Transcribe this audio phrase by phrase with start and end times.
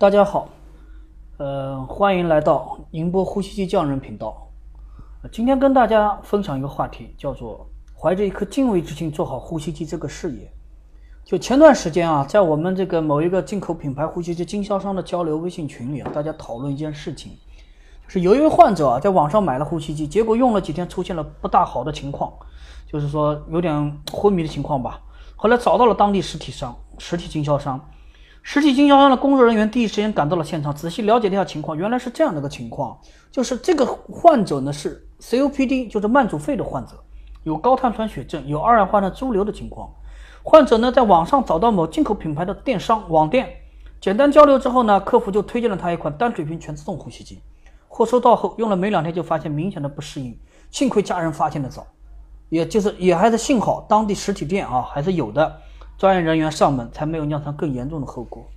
[0.00, 0.48] 大家好，
[1.38, 4.48] 呃，欢迎来到宁波呼吸机匠人频道。
[5.32, 10.48] 今天跟大家分享一个话题，叫做怀着一颗敬畏之心做好呼吸机这个事业。
[11.24, 17.32] 就前段时间啊，在我们这个某一个进口品牌呼吸机经销商的交流微信群里啊，大家讨论一件事情，
[18.06, 22.32] 就是有一位患者啊，在网上买了呼吸机，结果用了几天，出现了不大好的情况，
[22.86, 25.00] 就是说有点昏迷的情况吧。
[25.34, 27.84] 后来找到了当地实体商、实体经销商。
[28.42, 31.76] 实体经销商的工作人员第一时间赶到了现场，仔细了解了一下情况。
[31.76, 32.98] 原来是这样的一个情况，
[33.30, 36.92] 就是这个患者呢是 COPD，就是慢阻肺的患者，
[37.42, 39.90] 有高碳酸血症，有二氧化碳潴留的情况。
[40.42, 43.48] 患者呢在网上找到某进口品牌的电商网店，
[44.00, 47.40] 简单交流之后呢，客服就推荐了他一款单水平全自动呼吸机。
[47.86, 50.38] 货收到后用了没两天就发现明显的不适应，
[50.70, 51.86] 幸亏家人发现的早，
[52.48, 55.60] 也就是也还是幸好当地实体店啊还是有的。
[55.98, 58.48] 专业人员上门，才没有酿成更严重的后果。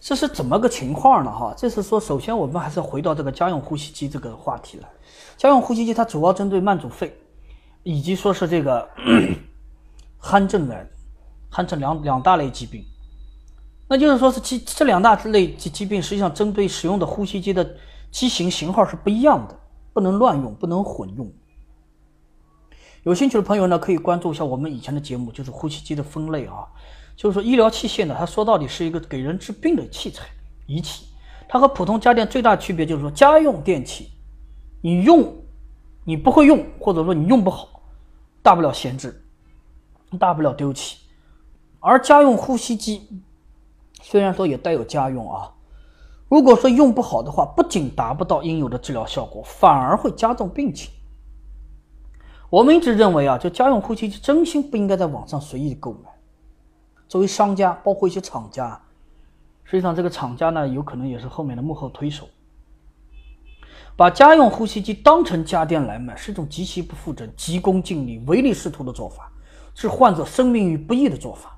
[0.00, 1.30] 这是怎么个情况呢？
[1.30, 4.88] 哈，这是说，首先我们还是回到这个家用呼吸机这个话题来。
[5.36, 7.16] 家用呼吸机它主要针对慢阻肺，
[7.84, 8.88] 以及说是这个
[10.20, 10.86] 鼾症的
[11.52, 12.84] 鼾症两两大类疾病。
[13.86, 17.76] 那就是说是这这两大类疾疾病，实际上针对使用的呼吸机的
[18.10, 19.56] 机型型号是不一样的，
[19.92, 21.30] 不能乱用，不能混用。
[23.04, 26.66] 有兴趣的朋友呢，可以关注一下我们以前的节目，就是呼吸机的分类啊。
[27.16, 30.26] 就是说，医疗器械呢，它说到底是一个给人治病的器材
[30.66, 31.06] 仪器。
[31.48, 34.10] 它和普通家电最大区别就是说，家用电器，
[34.82, 35.34] 你用
[36.04, 37.82] 你不会用，或者说你用不好，
[38.42, 39.24] 大不了闲置，
[40.18, 40.98] 大不了丢弃。
[41.80, 43.08] 而家用呼吸机
[44.02, 45.50] 虽然说也带有家用啊，
[46.28, 50.90] 如果说用不好的话，不仅达不到应有的治疗效果，反而会加重病情。
[52.50, 56.10] 我们一直认为啊，就家用呼吸机真心不应该在网上随意购买。
[57.08, 58.80] 作为商家，包括一些厂家，
[59.62, 62.28] 实际上这个厂家呢，有可能也是后面的幕后推手。
[63.96, 69.30] 把家用呼吸机当成家电来卖，是一种极其不负责、急功近利、唯利是图的做法，
[69.74, 71.56] 是患者生命于不义的做法。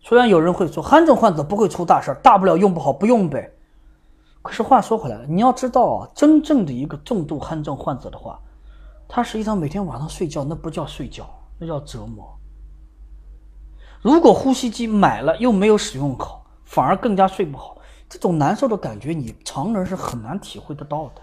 [0.00, 3.50] 虽然有人会说，鼾症患者不会出大事儿，大不了用不好不用呗。
[4.42, 8.40] 可是话说回来了，你要知道啊，真正的一个重度鼾症患者的话，
[9.08, 11.26] 他实际上每天晚上睡觉，那不叫睡觉，
[11.58, 12.38] 那叫折磨。
[14.02, 21.22] 如果呼吸机买了又没有使用好，反而更加睡不好，这种难受的感觉，你常人是很难体会得到的。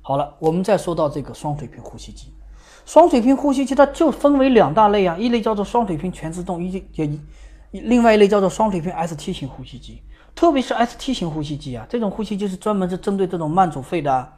[0.00, 2.32] 好了，我们再说到这个双水平呼吸机。
[2.86, 7.20] 双水平呼吸机它就分为两大类啊，一类叫做双水平全自动，一也一
[7.70, 10.02] 另外一类叫做双水平 ST 型呼吸机。
[10.34, 14.32] 特别是 ST 型呼吸机啊，这种呼吸机是专门是针对这种慢阻肺的。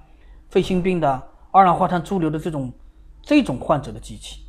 [0.51, 2.73] 肺心病的二氧化碳潴留的这种
[3.23, 4.41] 这种患者的机器，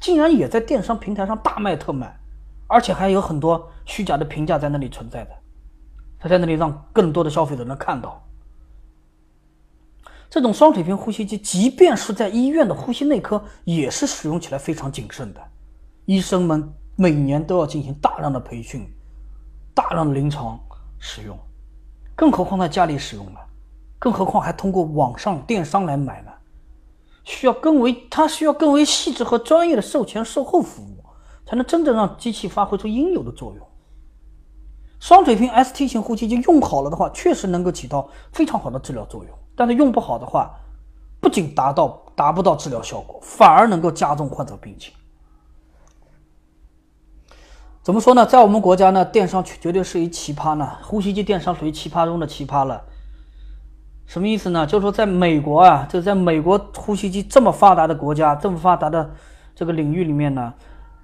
[0.00, 2.16] 竟然也在电商平台上大卖特卖，
[2.66, 5.30] 而且还有很多虚假的评价在那里存在的，
[6.18, 8.22] 他在那里让更多的消费者能看到。
[10.28, 15.40] 这种双水平呼吸机，即便是在医院的呼吸内科，也是使用起来非常谨慎的，
[16.04, 18.86] 医生们每年都要进行大量的培训，
[19.72, 20.58] 大量的临床
[20.98, 21.38] 使用，
[22.14, 23.40] 更何况在家里使用了。
[23.98, 26.30] 更何况还通过网上电商来买呢，
[27.26, 31.04] 需要更为它需要更为细致和专业的售前售后服务，
[31.44, 33.66] 才能真正让机器发挥出应有的作用。
[35.00, 40.54] 双水平 ST 型呼吸机用好了的话，确实能够起到非常好的治疗作用，但是用不好的话，
[41.20, 44.94] 不仅达到达不到治疗效果，反而能够加重患者病情。
[47.82, 48.24] 怎么说呢？
[48.24, 52.84] 在我们国家呢，电商绝对是一奇葩呢，呼吸机电商属于奇葩中的奇葩了。
[54.06, 54.64] 什么意思呢？
[54.64, 59.10] 就是说，在美国啊，就在美国呼吸机这么发达的国家，这么发达的
[59.54, 60.54] 这个领域里面呢，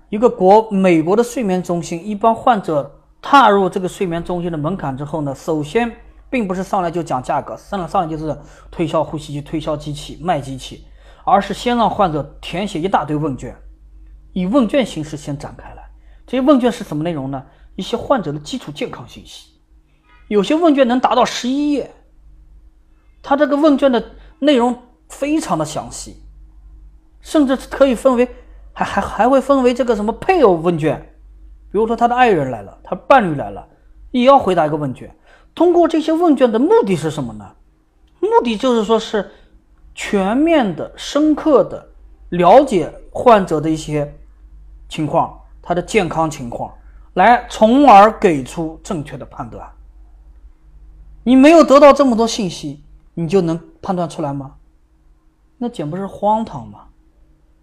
[0.09, 5.91] 一个国美国的睡眠中心，一般患者踏入这个睡眠中心的门槛之后呢，首先
[6.31, 8.39] 并不是上来就讲价格，上来上来就是
[8.71, 10.85] 推销呼吸机、推销机器、卖机器，
[11.25, 13.57] 而是先让患者填写一大堆问卷，
[14.33, 15.83] 以问卷形式先展开来。
[16.25, 17.43] 这些问卷是什么内容呢？
[17.75, 19.49] 一些患者的基础健康信息，
[20.29, 21.91] 有些问卷能达到十一页。
[23.23, 24.05] 他这个问卷的
[24.41, 24.77] 内容
[25.09, 26.17] 非常的详细，
[27.21, 28.29] 甚至可以分为，
[28.73, 31.15] 还还还会分为这个什么配偶问卷，
[31.71, 33.69] 比如说他的爱人来了，他伴侣来了，
[34.11, 35.15] 也要回答一个问卷。
[35.55, 37.55] 通过这些问卷的目的是什么呢？
[38.19, 39.31] 目的就是说是
[39.95, 41.87] 全面的、深刻的
[42.31, 44.13] 了解患者的一些
[44.89, 46.73] 情况，他的健康情况，
[47.15, 49.71] 来从而给出正确的判断。
[51.23, 52.82] 你没有得到这么多信息。
[53.15, 54.55] 你就能判断出来吗？
[55.59, 56.87] 那简不是荒唐吗？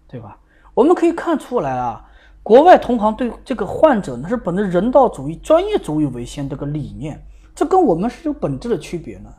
[0.08, 0.38] 对吧？
[0.74, 2.04] 我们可以看出来啊，
[2.42, 7.22] 国外同行对这个患者呢是本着人道主义、专业主义为先这个理念，
[7.54, 9.30] 这跟我们是有本质的区别呢。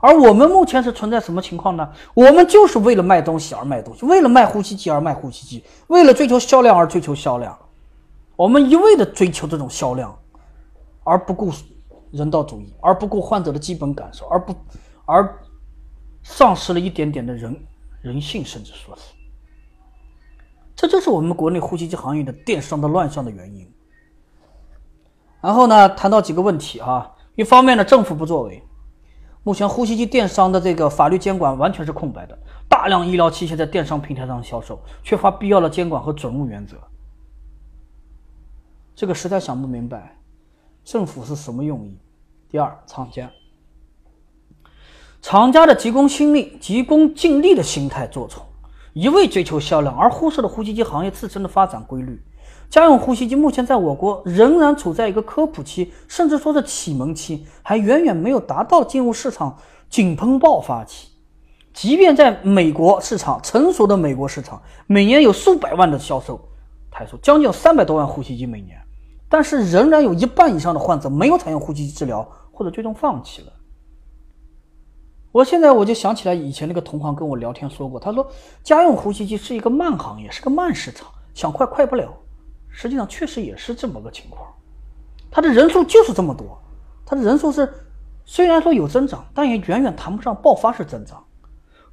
[0.00, 1.90] 而我们目前是存在什么情况呢？
[2.14, 7.56] 我们就是为了卖东西而卖东西，为了卖呼吸机而卖呼吸机，为了追求销量而追求销量。
[8.36, 10.16] 我们一味的追求这种销量，
[11.02, 11.50] 而不顾
[12.12, 14.54] 人道主义，而不顾患者的基本感受，而不
[15.04, 15.36] 而
[16.30, 17.66] 丧失了一点点的人
[18.02, 19.14] 人性，甚至说是，
[20.76, 23.66] 这就是我们国内呼吸机行业的电商的乱象的原因。
[25.40, 28.62] 然后呢，谈到几个问题啊，一方面呢，政府不作为。
[29.42, 32.38] 目前呼吸机电商的这个法律监管完全是空白的，
[32.68, 36.76] 大量医疗器械在电商平台上销售，缺乏必要的监管和准入原则。
[38.94, 40.18] 这个实在想不明白，
[40.84, 41.98] 政府是什么用意？
[42.50, 43.30] 第二，厂家，
[45.20, 48.44] 厂家的急功心利、急功近利的心态做宠，
[48.92, 52.22] 一味追求销量，而忽视了呼吸机行业自身的发展规律。
[52.70, 59.56] 家用呼吸机目前在我国仍然处在一个科普期，甚至说是启蒙期，还远远没有达到进入市场
[59.90, 61.08] 井喷爆发期。
[61.74, 66.40] 即便在美国市场成熟的美国市场，每年有数百万的销售
[66.90, 68.78] 台数，将近有三百多万呼吸机每年，
[69.28, 73.52] 但是仍然有一半以上的患者没有采用呼吸机治疗，或者最终放弃了。
[75.30, 78.26] 我现在我就想起来以前那个同行跟我聊天说过，他说
[78.62, 82.12] 家用呼吸机是一个慢行业，是个慢市场，想快快不了。
[82.70, 84.46] 实际上确实也是这么个情况，
[85.30, 86.58] 它的人数就是这么多，
[87.04, 87.72] 它的人数是
[88.24, 91.24] 虽然说有增长，但也远远谈不上爆发式增长。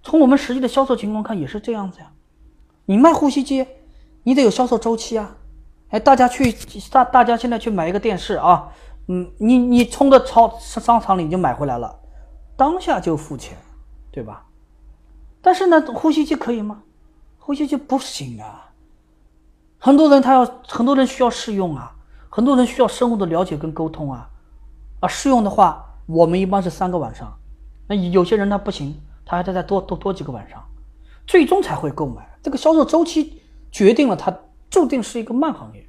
[0.03, 2.11] 从我们实际的销售情况看，也是这样子呀。
[2.85, 3.65] 你卖呼吸机，
[4.23, 5.37] 你得有销售周期啊。
[5.89, 6.55] 哎，大家去
[6.91, 8.69] 大大家现在去买一个电视啊，
[9.07, 11.99] 嗯，你你冲着超商场里你就买回来了，
[12.57, 13.57] 当下就付钱，
[14.11, 14.45] 对吧？
[15.41, 16.83] 但是呢，呼吸机可以吗？
[17.37, 18.71] 呼吸机不行啊。
[19.77, 21.95] 很多人他要，很多人需要试用啊，
[22.29, 24.29] 很多人需要深入的了解跟沟通啊，
[25.01, 27.37] 啊，试用的话，我们一般是三个晚上，
[27.87, 30.63] 那有些人他不行，他还得再多多多几个晚上，
[31.27, 32.27] 最终才会购买。
[32.41, 33.41] 这个销售周期
[33.71, 34.35] 决定了它
[34.69, 35.87] 注定是一个慢行业。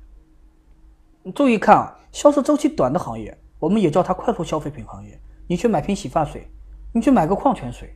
[1.35, 5.19] 注意看啊，销售周期短的行业，我们也叫它快速消费品行业。
[5.47, 6.51] 你去买瓶洗发水，
[6.97, 7.95] 你去买个矿泉水，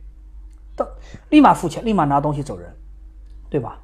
[0.75, 0.87] 到
[1.29, 2.71] 立马付钱，立马拿东西走人，
[3.49, 3.79] 对吧？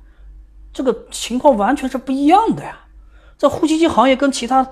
[0.72, 2.78] 这个情况完全是不一样的呀！
[3.36, 4.70] 这呼吸机行业跟其他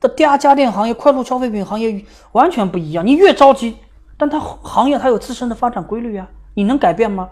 [0.00, 3.06] 的家家电行业、快速消费品行业完全不一样。
[3.06, 3.76] 你越着急，
[4.18, 7.30] 但它行业它有自身的发展规律啊，你能改变吗？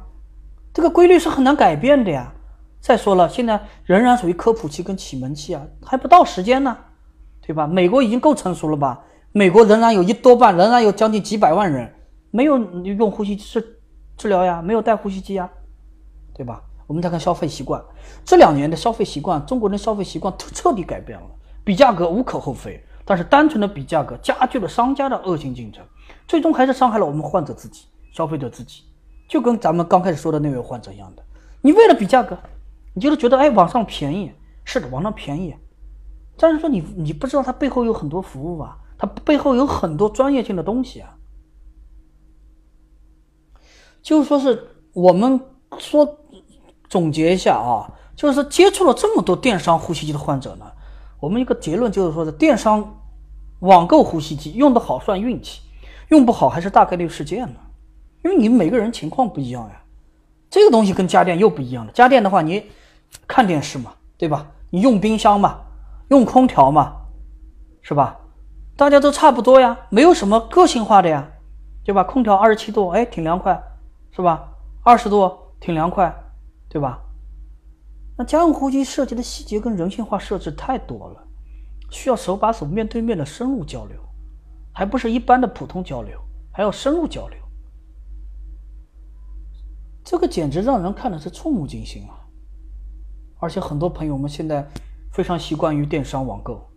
[0.72, 2.34] 这个规律是很难改变的呀。
[2.80, 6.76] 再说了，现在仍然属于科普期跟启蒙期啊，还不到时间呢，
[7.44, 7.66] 对吧？
[7.66, 9.00] 美国已经够成熟了吧？
[9.32, 11.92] 美国仍然有一多半，仍然有将近几百万人
[12.34, 13.78] 没有用呼吸治
[14.16, 15.48] 治疗呀，没有带呼吸机呀，
[16.34, 16.60] 对吧？
[16.88, 17.80] 我们再看消费习惯，
[18.24, 21.26] 这两年的消费习惯，中国人消费习惯彻底改变了。
[21.62, 25.80] 比价格无可厚非，但是单纯的比价格加剧了商家的恶性竞争，
[26.26, 28.82] 最终还是伤害了我们患者自己、消费者自己。
[29.28, 31.22] 就跟咱们刚开始说的那位患者一样的，
[31.62, 32.36] 你为了比价格，
[32.94, 34.32] 你就是觉得哎网上便宜，
[34.64, 35.54] 是的，网上便宜，
[36.36, 41.16] 但是说你你不知道它背后有很多服务啊，它背后有很多专业性的东西啊。
[44.04, 45.40] 就是说是我们
[45.78, 46.20] 说。
[46.86, 50.66] 总结一下啊，就是接触了这么多电商呼吸机的患者呢，
[51.18, 53.00] 我们一个结论就是说，是电商
[53.60, 55.62] 网购呼吸机用的好算运气，
[56.10, 57.56] 用不好还是大概率事件呢。
[58.22, 59.82] 因为你每个人情况不一样呀，
[60.48, 61.90] 这个东西跟家电又不一样了。
[61.92, 62.64] 家电的话，你
[63.26, 64.46] 看电视嘛，对吧？
[64.70, 65.62] 你用冰箱嘛，
[66.10, 66.92] 用空调嘛，
[67.82, 68.20] 是吧？
[68.76, 71.28] 大家都差不多呀，没有什么个性化的呀，
[71.84, 72.04] 对吧？
[72.04, 73.60] 空调二十七度，哎，挺凉快，
[74.14, 74.48] 是吧？
[74.82, 76.14] 二十度挺凉快。
[76.66, 77.00] 对吧？
[78.18, 81.24] 那家用呼吸设计的细节跟人性化设置太多了，
[81.88, 83.96] 需要手把手、面对面的深入交流，
[84.72, 86.20] 还不是一般的普通交流，
[86.52, 87.38] 还要深入交流。
[90.02, 92.26] 这个简直让人看的是触目惊心啊！
[93.38, 94.68] 而且很多朋友们现在
[95.12, 96.68] 非常习惯于电商网购。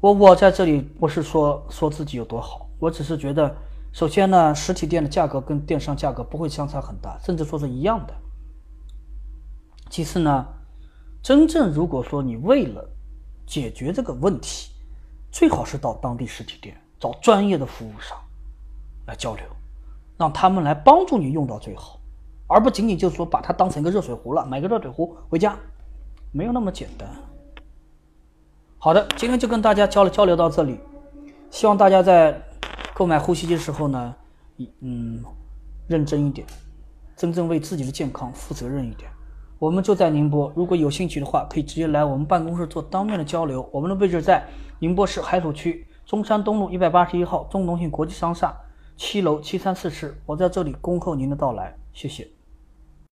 [0.00, 3.54] 我我在这里不是说说自己有多好，我只是觉得，
[3.92, 8.14] 首先呢，实体店的价格跟电商价格不会相差很大，甚至说是一样的。
[9.90, 10.46] 其次呢，
[11.22, 12.88] 真正如果说你为了
[13.46, 14.70] 解决这个问题，
[15.32, 18.16] 最好是到当地实体店找专业的服务商
[19.06, 19.44] 来交流，
[20.16, 21.98] 让他们来帮助你用到最好，
[22.46, 25.56] 而不仅仅就是说把它当成一个热水壶了，买个热水壶回家，
[26.30, 27.08] 没有那么简单。
[28.78, 30.78] 好的，今天就跟大家交流交流到这里，
[31.50, 32.40] 希望大家在
[33.00, 34.14] 购买呼吸机的时候呢，
[34.80, 35.24] 嗯，
[35.88, 36.46] 认真一点，
[37.16, 39.10] 真正为自己的健康负责任一点。
[39.58, 43.66] 我们就在宁波，如果有兴趣的话，可以直接来我们办公室做当面的交流。
[43.72, 44.46] 我们的位置在
[44.80, 48.54] 宁波市海曙区中山东路一百八十一号中农信国际商厦
[48.98, 52.39] 七楼七三四室，我在这里恭候您的到来，谢谢。